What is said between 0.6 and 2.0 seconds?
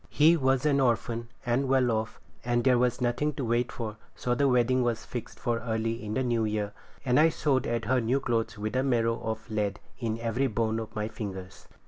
an orphan, and well